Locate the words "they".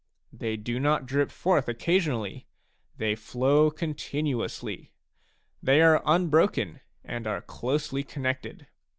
0.33-0.57, 2.97-3.13, 5.61-5.79